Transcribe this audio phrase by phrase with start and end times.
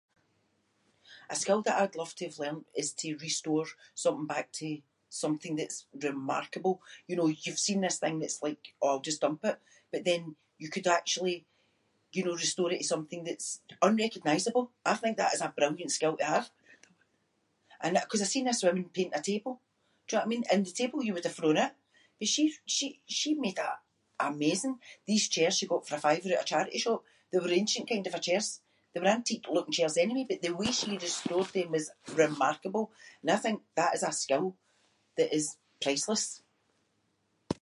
[1.29, 3.65] A skill that I’d loved to have learned is to restore
[4.03, 4.67] something back to
[5.23, 6.75] something that’s remarkable.
[7.07, 9.57] You know you’ve seen this thing that’s like oh I’ll just dump it
[9.91, 10.21] but then
[10.63, 11.37] you could actually
[12.15, 13.47] you know restore it to something that’s
[13.87, 14.65] unrecognisable.
[14.93, 16.47] I think that is a brilliant skill to have.
[17.83, 19.53] And I- ‘cause I seen this woman paint a table.
[19.59, 19.61] Do
[20.11, 20.45] you know what I mean?
[20.51, 21.73] And the table you would’ve thrown oot
[22.17, 23.77] but she- she- she made that
[24.31, 24.75] amazing.
[25.09, 26.99] These chairs she got for a fiver oot a charity shop.
[27.29, 28.49] They were ancient kind of a chairs,
[28.91, 31.85] they were antique looking chairs anyway but the way she restored them was
[32.23, 32.85] remarkable
[33.21, 34.47] and I think that is a skill
[35.17, 35.45] that is
[35.83, 36.23] priceless.